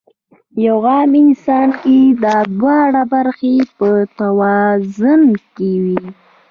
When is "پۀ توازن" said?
3.77-5.21